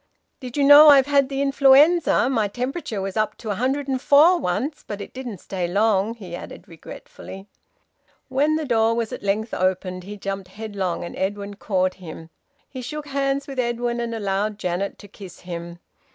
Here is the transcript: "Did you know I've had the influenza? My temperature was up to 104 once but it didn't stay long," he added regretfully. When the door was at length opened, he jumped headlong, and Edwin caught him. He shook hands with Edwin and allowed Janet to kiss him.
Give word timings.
"Did 0.39 0.57
you 0.57 0.63
know 0.63 0.89
I've 0.89 1.05
had 1.05 1.29
the 1.29 1.43
influenza? 1.43 2.27
My 2.27 2.47
temperature 2.47 2.99
was 3.03 3.15
up 3.15 3.37
to 3.37 3.49
104 3.49 4.39
once 4.39 4.83
but 4.87 4.99
it 4.99 5.13
didn't 5.13 5.37
stay 5.37 5.67
long," 5.67 6.15
he 6.15 6.35
added 6.35 6.67
regretfully. 6.67 7.45
When 8.27 8.55
the 8.55 8.65
door 8.65 8.95
was 8.95 9.13
at 9.13 9.21
length 9.21 9.53
opened, 9.53 10.03
he 10.03 10.17
jumped 10.17 10.47
headlong, 10.47 11.03
and 11.03 11.15
Edwin 11.15 11.53
caught 11.53 11.93
him. 12.01 12.31
He 12.67 12.81
shook 12.81 13.09
hands 13.09 13.45
with 13.45 13.59
Edwin 13.59 13.99
and 13.99 14.15
allowed 14.15 14.57
Janet 14.57 14.97
to 14.97 15.07
kiss 15.07 15.41
him. 15.41 15.77